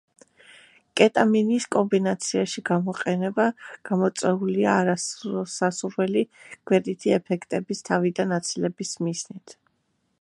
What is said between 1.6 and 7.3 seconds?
კომბინაციაში გამოყენება გამოწვეულია არასასურველი გვერდითი